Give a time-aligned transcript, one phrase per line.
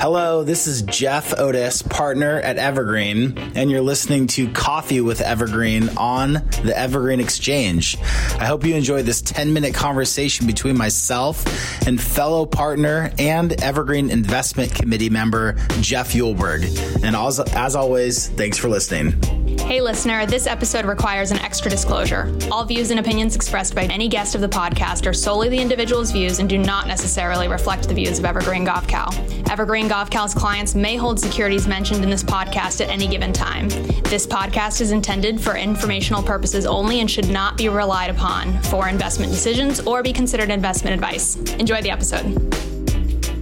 [0.00, 5.90] Hello, this is Jeff Otis, partner at Evergreen, and you're listening to Coffee with Evergreen
[5.98, 7.98] on the Evergreen Exchange.
[8.38, 11.44] I hope you enjoy this 10 minute conversation between myself
[11.86, 15.52] and fellow partner and Evergreen Investment Committee member,
[15.82, 16.64] Jeff Eulberg.
[17.04, 19.39] And as, as always, thanks for listening.
[19.70, 22.36] Hey, listener, this episode requires an extra disclosure.
[22.50, 26.10] All views and opinions expressed by any guest of the podcast are solely the individual's
[26.10, 29.48] views and do not necessarily reflect the views of Evergreen Gavekal.
[29.48, 33.68] Evergreen Gavekal's clients may hold securities mentioned in this podcast at any given time.
[34.08, 38.88] This podcast is intended for informational purposes only and should not be relied upon for
[38.88, 41.36] investment decisions or be considered investment advice.
[41.60, 42.60] Enjoy the episode.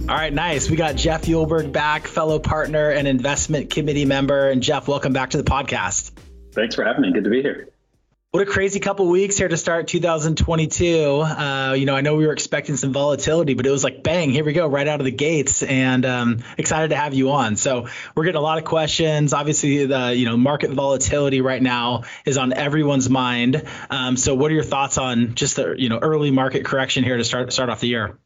[0.09, 0.71] All right, nice.
[0.71, 4.49] We got Jeff Eulberg back, fellow partner and investment committee member.
[4.49, 6.08] And Jeff, welcome back to the podcast.
[6.51, 7.11] Thanks for having me.
[7.11, 7.69] Good to be here.
[8.31, 11.19] What a crazy couple weeks here to start 2022.
[11.19, 14.29] Uh, you know, I know we were expecting some volatility, but it was like bang,
[14.29, 17.55] here we go, right out of the gates, and um, excited to have you on.
[17.55, 19.33] So we're getting a lot of questions.
[19.33, 23.63] Obviously, the you know market volatility right now is on everyone's mind.
[23.89, 27.17] Um, so, what are your thoughts on just the you know early market correction here
[27.17, 28.19] to start start off the year?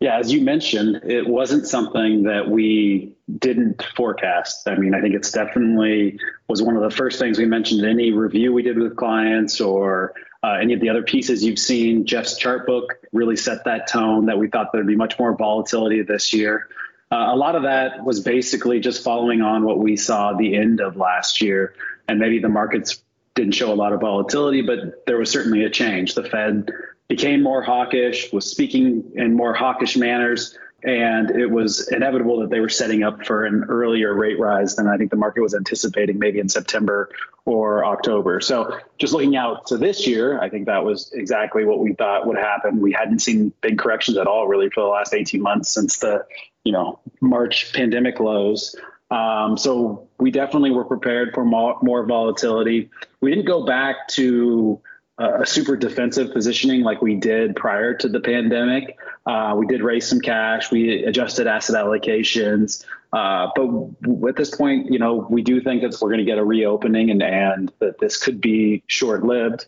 [0.00, 4.66] Yeah, as you mentioned, it wasn't something that we didn't forecast.
[4.66, 7.90] I mean, I think it's definitely was one of the first things we mentioned in
[7.90, 12.06] any review we did with clients or uh, any of the other pieces you've seen.
[12.06, 16.00] Jeff's chart book really set that tone that we thought there'd be much more volatility
[16.00, 16.68] this year.
[17.12, 20.80] Uh, a lot of that was basically just following on what we saw the end
[20.80, 21.74] of last year,
[22.08, 23.02] and maybe the markets
[23.34, 26.14] didn't show a lot of volatility, but there was certainly a change.
[26.14, 26.70] The Fed
[27.10, 32.60] became more hawkish, was speaking in more hawkish manners, and it was inevitable that they
[32.60, 36.20] were setting up for an earlier rate rise than I think the market was anticipating,
[36.20, 37.10] maybe in September
[37.44, 38.40] or October.
[38.40, 42.28] So, just looking out to this year, I think that was exactly what we thought
[42.28, 42.80] would happen.
[42.80, 46.24] We hadn't seen big corrections at all, really, for the last 18 months since the,
[46.62, 48.76] you know, March pandemic lows.
[49.10, 52.88] Um, so we definitely were prepared for more, more volatility.
[53.20, 54.80] We didn't go back to
[55.20, 58.98] a super defensive positioning like we did prior to the pandemic.
[59.26, 60.70] Uh, we did raise some cash.
[60.70, 62.84] We adjusted asset allocations.
[63.12, 66.38] Uh, but at this point, you know, we do think that we're going to get
[66.38, 69.66] a reopening and, and that this could be short lived.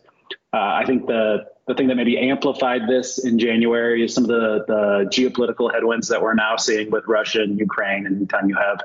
[0.53, 4.29] Uh, I think the the thing that maybe amplified this in January is some of
[4.29, 8.05] the, the geopolitical headwinds that we're now seeing with Russia and Ukraine.
[8.05, 8.81] And anytime you have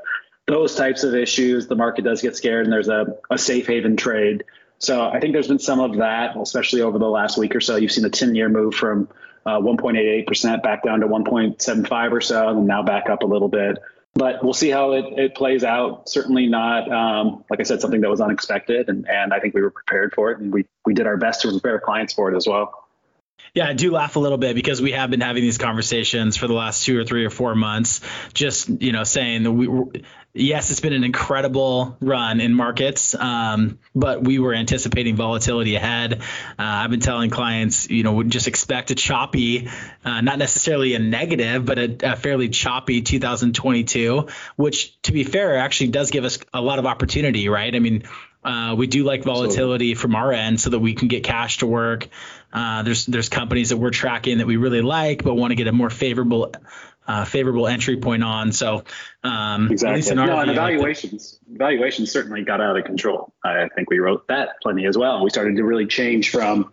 [0.46, 3.96] those types of issues, the market does get scared and there's a, a safe haven
[3.96, 4.44] trade.
[4.78, 7.76] So I think there's been some of that, especially over the last week or so.
[7.76, 9.08] You've seen the 10 year move from
[9.44, 13.78] uh, 1.88% back down to 1.75 or so, and now back up a little bit.
[14.14, 16.08] But we'll see how it, it plays out.
[16.08, 18.88] Certainly not, um, like I said, something that was unexpected.
[18.88, 20.38] And, and I think we were prepared for it.
[20.38, 22.87] And we, we did our best to prepare clients for it as well.
[23.54, 26.46] Yeah, I do laugh a little bit because we have been having these conversations for
[26.46, 28.00] the last two or three or four months,
[28.34, 29.68] just you know, saying that we,
[30.34, 36.20] yes, it's been an incredible run in markets, um, but we were anticipating volatility ahead.
[36.22, 36.22] Uh,
[36.58, 39.68] I've been telling clients, you know, would just expect a choppy,
[40.04, 45.56] uh, not necessarily a negative, but a, a, fairly choppy 2022, which, to be fair,
[45.56, 47.74] actually does give us a lot of opportunity, right?
[47.74, 48.04] I mean,
[48.44, 51.66] uh, we do like volatility from our end so that we can get cash to
[51.66, 52.08] work.
[52.52, 55.66] Uh, there's there's companies that we're tracking that we really like, but want to get
[55.66, 56.52] a more favorable
[57.06, 58.52] uh, favorable entry point on.
[58.52, 58.84] So
[59.24, 60.14] um, exactly.
[60.14, 63.32] no, view, and evaluations like evaluations certainly got out of control.
[63.44, 65.24] I think we wrote that plenty as well.
[65.24, 66.70] We started to really change from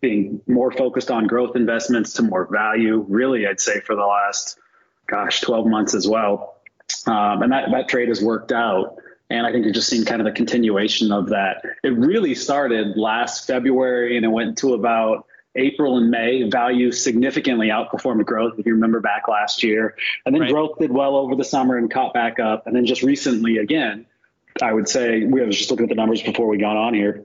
[0.00, 3.04] being more focused on growth investments to more value.
[3.08, 4.58] Really, I'd say for the last
[5.06, 6.56] gosh 12 months as well,
[7.06, 8.98] um, and that that trade has worked out.
[9.30, 11.62] And I think you're just seeing kind of the continuation of that.
[11.82, 16.48] It really started last February and it went to about April and May.
[16.48, 19.96] Value significantly outperformed growth, if you remember back last year.
[20.24, 20.50] And then right.
[20.50, 22.66] growth did well over the summer and caught back up.
[22.66, 24.06] And then just recently, again,
[24.62, 27.22] I would say we was just looking at the numbers before we got on here.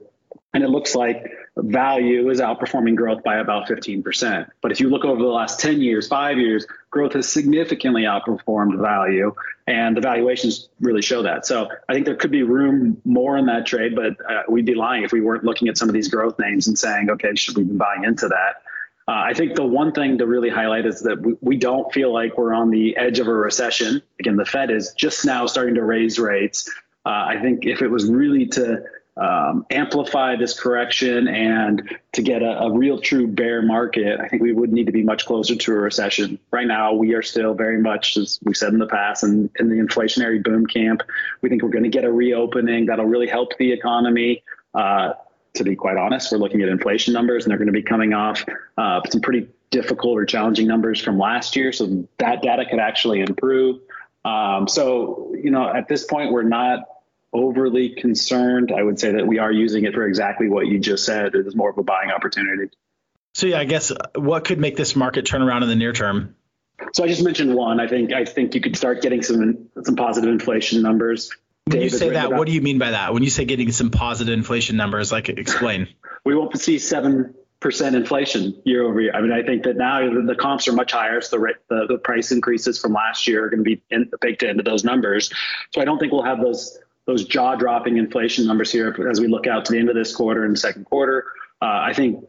[0.52, 4.48] And it looks like value is outperforming growth by about 15%.
[4.60, 8.80] But if you look over the last 10 years, five years, growth has significantly outperformed
[8.80, 9.34] value,
[9.66, 11.46] and the valuations really show that.
[11.46, 14.74] So I think there could be room more in that trade, but uh, we'd be
[14.74, 17.56] lying if we weren't looking at some of these growth names and saying, okay, should
[17.56, 18.62] we be buying into that?
[19.06, 22.12] Uh, I think the one thing to really highlight is that we, we don't feel
[22.12, 24.02] like we're on the edge of a recession.
[24.18, 26.68] Again, the Fed is just now starting to raise rates.
[27.04, 28.82] Uh, I think if it was really to
[29.16, 34.42] um, amplify this correction and to get a, a, real true bear market, I think
[34.42, 36.38] we would need to be much closer to a recession.
[36.50, 39.68] Right now, we are still very much, as we said in the past, in, in
[39.68, 41.02] the inflationary boom camp.
[41.42, 44.42] We think we're going to get a reopening that'll really help the economy.
[44.74, 45.12] Uh,
[45.54, 48.14] to be quite honest, we're looking at inflation numbers and they're going to be coming
[48.14, 48.44] off
[48.76, 51.70] uh, some pretty difficult or challenging numbers from last year.
[51.70, 53.80] So that data could actually improve.
[54.24, 56.80] Um, so, you know, at this point, we're not
[57.34, 58.72] overly concerned.
[58.74, 61.34] I would say that we are using it for exactly what you just said.
[61.34, 62.70] It is more of a buying opportunity.
[63.34, 65.92] So yeah, I guess uh, what could make this market turn around in the near
[65.92, 66.36] term?
[66.92, 67.80] So I just mentioned one.
[67.80, 71.30] I think I think you could start getting some some positive inflation numbers.
[71.66, 73.14] When you say that, what do you mean by that?
[73.14, 75.88] When you say getting some positive inflation numbers, like explain.
[76.24, 79.12] we won't see seven percent inflation year over year.
[79.14, 81.98] I mean, I think that now the comps are much higher, so the the, the
[81.98, 85.32] price increases from last year are going to be in, baked into those numbers.
[85.72, 89.28] So I don't think we'll have those those jaw dropping inflation numbers here as we
[89.28, 91.26] look out to the end of this quarter and second quarter.
[91.60, 92.24] Uh, I think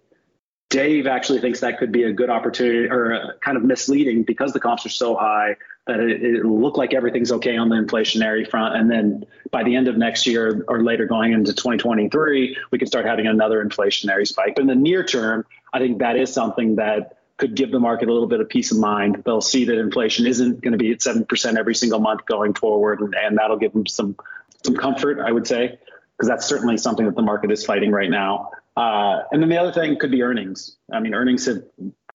[0.70, 4.60] Dave actually thinks that could be a good opportunity or kind of misleading because the
[4.60, 5.56] comps are so high
[5.88, 8.76] that it, it'll look like everything's okay on the inflationary front.
[8.76, 12.88] And then by the end of next year or later going into 2023, we could
[12.88, 14.56] start having another inflationary spike.
[14.56, 18.08] But in the near term, I think that is something that could give the market
[18.08, 19.22] a little bit of peace of mind.
[19.26, 23.02] They'll see that inflation isn't going to be at 7% every single month going forward,
[23.02, 24.16] and, and that'll give them some
[24.66, 25.80] some comfort, I would say,
[26.18, 28.52] because that's certainly something that the market is fighting right now.
[28.76, 30.78] Uh, and then the other thing could be earnings.
[30.92, 31.64] I mean, earnings have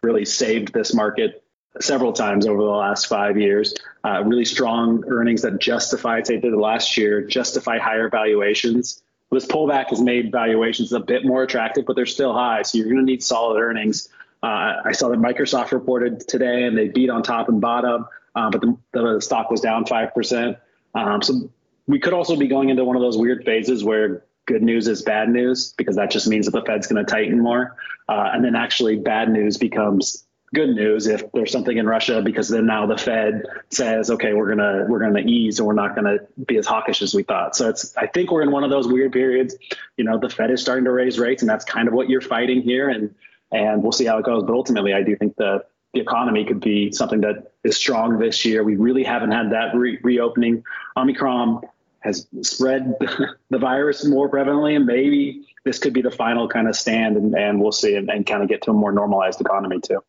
[0.02, 1.42] really saved this market
[1.80, 3.74] several times over the last five years.
[4.04, 9.02] Uh, really strong earnings that justify, say, the last year, justify higher valuations.
[9.30, 12.62] This pullback has made valuations a bit more attractive, but they're still high.
[12.62, 14.08] So you're going to need solid earnings.
[14.42, 18.50] Uh, I saw that Microsoft reported today, and they beat on top and bottom, uh,
[18.50, 20.56] but the, the, stock was down five percent.
[20.94, 21.50] Um, so
[21.90, 25.02] we could also be going into one of those weird phases where good news is
[25.02, 27.76] bad news because that just means that the Fed's going to tighten more,
[28.08, 32.48] uh, and then actually bad news becomes good news if there's something in Russia because
[32.48, 36.18] then now the Fed says, okay, we're gonna we're gonna ease and we're not gonna
[36.46, 37.54] be as hawkish as we thought.
[37.54, 39.54] So it's I think we're in one of those weird periods.
[39.96, 42.20] You know, the Fed is starting to raise rates, and that's kind of what you're
[42.20, 43.14] fighting here, and
[43.52, 44.42] and we'll see how it goes.
[44.42, 45.64] But ultimately, I do think the
[45.94, 48.62] the economy could be something that is strong this year.
[48.62, 50.62] We really haven't had that re- reopening.
[50.96, 51.62] Omicron
[52.00, 52.94] has spread
[53.50, 57.34] the virus more prevalently, and maybe this could be the final kind of stand, and,
[57.34, 60.02] and we'll see, and, and kind of get to a more normalized economy too.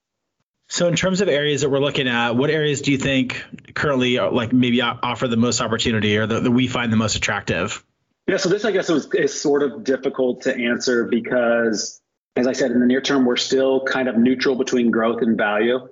[0.70, 3.44] So, in terms of areas that we're looking at, what areas do you think
[3.74, 7.84] currently, are, like maybe offer the most opportunity, or that we find the most attractive?
[8.28, 12.00] Yeah, so this, I guess, was, is sort of difficult to answer because,
[12.38, 15.38] as I said, in the near term, we're still kind of neutral between growth and
[15.38, 15.90] value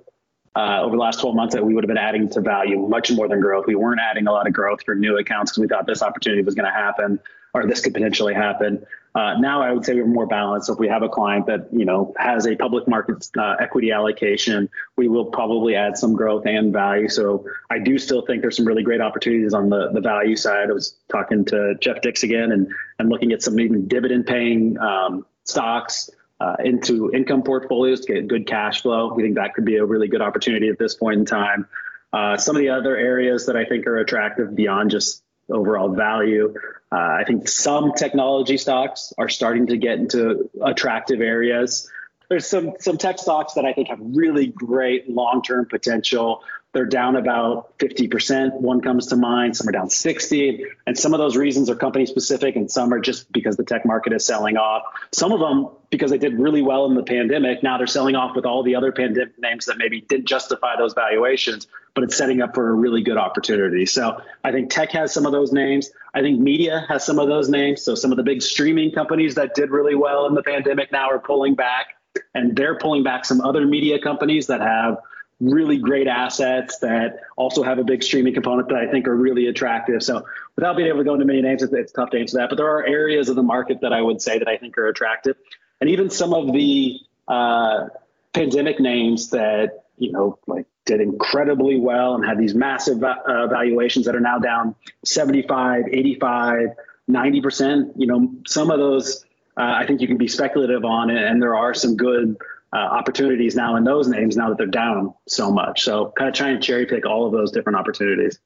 [0.56, 3.10] uh, over the last 12 months that we would have been adding to value much
[3.10, 3.66] more than growth.
[3.66, 6.42] We weren't adding a lot of growth for new accounts because we thought this opportunity
[6.42, 7.20] was going to happen
[7.54, 8.84] or this could potentially happen.
[9.14, 10.68] Uh, now I would say we're more balanced.
[10.68, 13.90] So if we have a client that you know has a public market uh, equity
[13.90, 17.08] allocation, we will probably add some growth and value.
[17.08, 20.70] So I do still think there's some really great opportunities on the, the value side.
[20.70, 22.68] I was talking to Jeff Dix again and
[23.00, 26.08] and looking at some even dividend paying um, stocks
[26.40, 29.12] uh, into income portfolios to get good cash flow.
[29.12, 31.68] We think that could be a really good opportunity at this point in time.
[32.12, 36.54] Uh, some of the other areas that I think are attractive beyond just overall value,
[36.92, 41.88] uh, I think some technology stocks are starting to get into attractive areas.
[42.28, 47.16] There's some some tech stocks that I think have really great long-term potential they're down
[47.16, 48.60] about 50%.
[48.60, 50.64] One comes to mind, some are down 60.
[50.86, 53.84] And some of those reasons are company specific and some are just because the tech
[53.84, 54.82] market is selling off.
[55.12, 57.64] Some of them because they did really well in the pandemic.
[57.64, 60.94] Now they're selling off with all the other pandemic names that maybe didn't justify those
[60.94, 63.84] valuations, but it's setting up for a really good opportunity.
[63.86, 65.90] So I think tech has some of those names.
[66.14, 67.82] I think media has some of those names.
[67.82, 71.10] So some of the big streaming companies that did really well in the pandemic now
[71.10, 71.96] are pulling back
[72.34, 74.98] and they're pulling back some other media companies that have
[75.40, 79.46] really great assets that also have a big streaming component that I think are really
[79.46, 80.02] attractive.
[80.02, 82.50] So without being able to go into many names, it's, it's tough to answer that.
[82.50, 84.88] But there are areas of the market that I would say that I think are
[84.88, 85.36] attractive,
[85.80, 87.88] and even some of the uh,
[88.32, 94.06] pandemic names that you know like did incredibly well and had these massive uh, valuations
[94.06, 96.68] that are now down 75, 85,
[97.08, 97.92] 90 percent.
[97.96, 99.24] You know, some of those.
[99.56, 102.36] Uh, I think you can be speculative on it, and there are some good
[102.72, 105.82] uh, opportunities now in those names now that they're down so much.
[105.82, 108.38] So kind of trying to cherry pick all of those different opportunities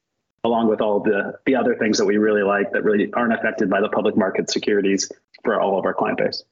[0.44, 3.68] along with all the the other things that we really like that really aren't affected
[3.68, 5.10] by the public market securities
[5.42, 6.44] for all of our client base.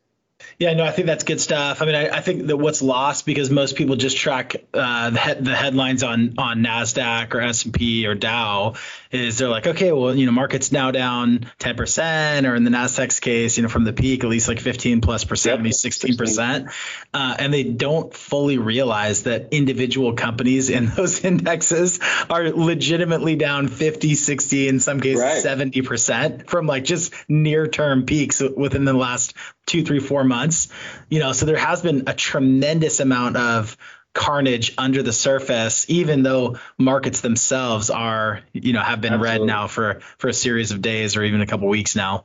[0.59, 1.83] Yeah, no, I think that's good stuff.
[1.83, 5.19] I mean, I, I think that what's lost because most people just track uh, the,
[5.19, 8.75] he- the headlines on on Nasdaq or S and P or Dow
[9.11, 12.71] is they're like, okay, well, you know, market's now down 10 percent, or in the
[12.71, 16.17] Nasdaq's case, you know, from the peak at least like 15 plus percent, maybe 16
[16.17, 16.69] percent,
[17.13, 23.69] uh, and they don't fully realize that individual companies in those indexes are legitimately down
[23.69, 25.43] 50, 60, in some cases right.
[25.43, 29.35] 70 percent from like just near term peaks within the last
[29.67, 30.32] two, three, four months.
[30.33, 30.69] Months,
[31.11, 33.77] you know, so there has been a tremendous amount of
[34.15, 39.39] carnage under the surface, even though markets themselves are, you know, have been Absolutely.
[39.39, 42.25] red now for for a series of days or even a couple weeks now.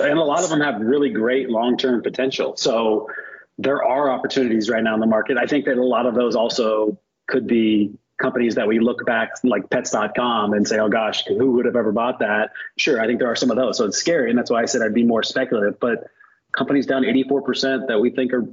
[0.00, 2.56] And a lot of them have really great long term potential.
[2.56, 3.08] So
[3.58, 5.38] there are opportunities right now in the market.
[5.38, 9.32] I think that a lot of those also could be companies that we look back
[9.44, 12.52] like pets.com and say, oh gosh, who would have ever bought that?
[12.76, 13.76] Sure, I think there are some of those.
[13.76, 14.30] So it's scary.
[14.30, 15.78] And that's why I said I'd be more speculative.
[15.78, 16.08] But
[16.56, 18.46] companies down 84% that we think are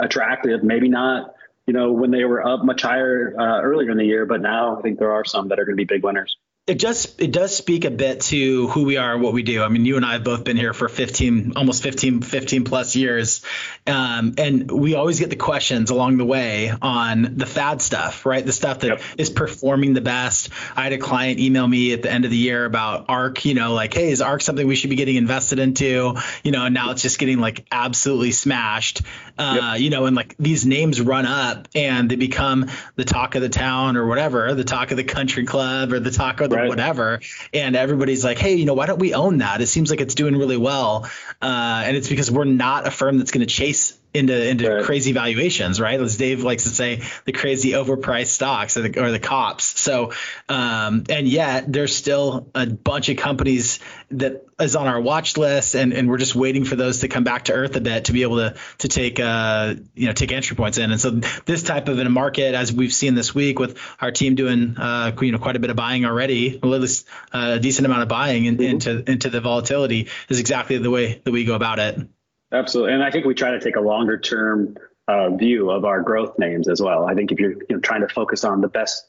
[0.00, 1.34] attractive, maybe not,
[1.66, 4.78] you know, when they were up much higher uh, earlier in the year, but now
[4.78, 6.36] I think there are some that are going to be big winners
[6.70, 9.64] it just it does speak a bit to who we are and what we do.
[9.64, 12.94] I mean, you and I have both been here for 15, almost 15, 15 plus
[12.94, 13.44] years,
[13.88, 18.46] um, and we always get the questions along the way on the fad stuff, right?
[18.46, 19.02] The stuff that yep.
[19.18, 20.50] is performing the best.
[20.76, 23.54] I had a client email me at the end of the year about ARK, You
[23.54, 26.14] know, like, hey, is ARK something we should be getting invested into?
[26.44, 29.02] You know, and now it's just getting like absolutely smashed.
[29.36, 29.80] Uh, yep.
[29.80, 33.48] You know, and like these names run up and they become the talk of the
[33.48, 36.59] town or whatever, the talk of the country club or the talk of the right.
[36.68, 37.20] Whatever.
[37.52, 39.60] And everybody's like, hey, you know, why don't we own that?
[39.60, 41.08] It seems like it's doing really well.
[41.40, 44.84] Uh, and it's because we're not a firm that's going to chase into into right.
[44.84, 46.00] crazy valuations, right?
[46.00, 49.78] As Dave likes to say, the crazy overpriced stocks or the, or the cops.
[49.80, 50.12] So,
[50.48, 53.78] um, and yet there's still a bunch of companies
[54.10, 57.22] that is on our watch list, and, and we're just waiting for those to come
[57.22, 60.32] back to earth a bit to be able to to take uh you know take
[60.32, 60.90] entry points in.
[60.90, 64.10] And so this type of in a market, as we've seen this week with our
[64.10, 67.60] team doing uh you know quite a bit of buying already, at least uh, a
[67.60, 68.64] decent amount of buying in, mm-hmm.
[68.64, 72.08] into into the volatility is exactly the way that we go about it.
[72.52, 74.76] Absolutely, and I think we try to take a longer term
[75.06, 77.06] uh, view of our growth names as well.
[77.06, 79.06] I think if you're you know, trying to focus on the best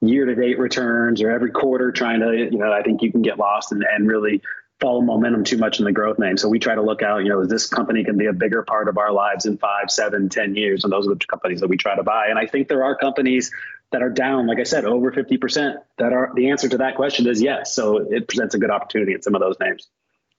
[0.00, 3.22] year to date returns or every quarter, trying to you know, I think you can
[3.22, 4.42] get lost and, and really
[4.80, 6.36] follow momentum too much in the growth name.
[6.36, 8.62] So we try to look out, you know, is this company can be a bigger
[8.62, 10.84] part of our lives in five, seven, ten years?
[10.84, 12.26] And those are the companies that we try to buy.
[12.28, 13.50] And I think there are companies
[13.92, 17.26] that are down, like I said, over 50% that are the answer to that question
[17.28, 17.72] is yes.
[17.72, 19.88] So it presents a good opportunity in some of those names.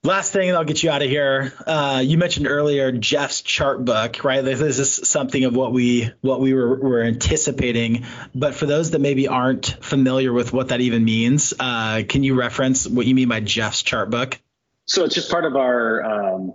[0.04, 1.52] Last thing, and I'll get you out of here.
[1.66, 4.40] Uh, you mentioned earlier Jeff's chart book, right?
[4.40, 8.04] This is something of what we what we were, were anticipating.
[8.32, 12.34] But for those that maybe aren't familiar with what that even means, uh, can you
[12.34, 14.38] reference what you mean by Jeff's chart book?
[14.84, 16.54] So it's just part of our um,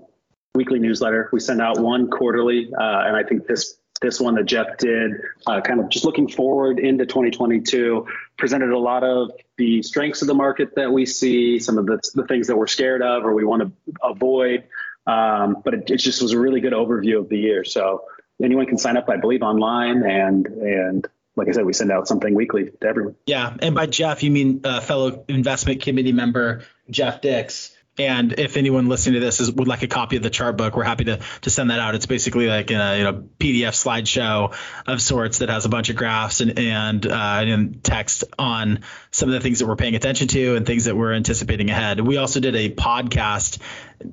[0.56, 1.30] weekly newsletter.
[1.34, 5.12] We send out one quarterly, uh, and I think this this one that Jeff did,
[5.46, 10.28] uh, kind of just looking forward into 2022, presented a lot of the strengths of
[10.28, 13.34] the market that we see, some of the, the things that we're scared of or
[13.34, 13.72] we want to
[14.04, 14.64] avoid.
[15.06, 17.64] Um, but it, it, just was a really good overview of the year.
[17.64, 18.06] So
[18.42, 22.08] anyone can sign up, I believe, online and and like I said, we send out
[22.08, 23.16] something weekly to everyone.
[23.26, 27.76] Yeah, and by Jeff, you mean uh, fellow investment committee member Jeff Dix.
[28.08, 30.76] And if anyone listening to this is, would like a copy of the chart book,
[30.76, 31.96] we're happy to to send that out.
[31.96, 34.56] It's basically like a you know PDF slideshow
[34.88, 38.80] of sorts that has a bunch of graphs and and, uh, and text on
[39.12, 42.00] some of the things that we're paying attention to and things that we're anticipating ahead.
[42.00, 43.60] We also did a podcast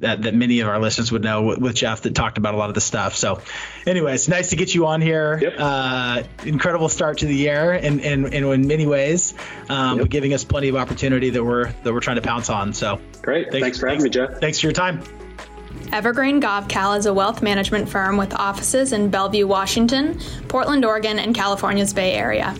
[0.00, 2.56] that, that many of our listeners would know with, with Jeff that talked about a
[2.56, 3.16] lot of the stuff.
[3.16, 3.40] So,
[3.86, 5.38] anyways, nice to get you on here.
[5.40, 5.54] Yep.
[5.58, 9.34] Uh, incredible start to the year, and in, in, in, many ways,
[9.68, 10.08] um, yep.
[10.08, 12.72] giving us plenty of opportunity that we're that we're trying to pounce on.
[12.72, 13.50] So, great.
[13.50, 14.40] Thanks, thanks for having thanks, me, Jeff.
[14.40, 15.02] Thanks for your time.
[15.92, 21.34] Evergreen Gavekal is a wealth management firm with offices in Bellevue, Washington, Portland, Oregon, and
[21.34, 22.54] California's Bay Area.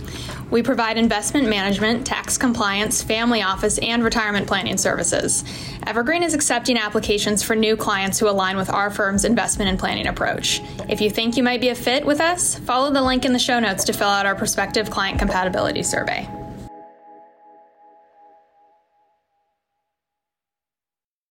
[0.50, 5.44] We provide investment management, tax compliance, family office, and retirement planning services.
[5.86, 10.06] Evergreen is accepting applications for new clients who align with our firm's investment and planning
[10.06, 10.62] approach.
[10.88, 13.38] If you think you might be a fit with us, follow the link in the
[13.38, 16.26] show notes to fill out our prospective client compatibility survey.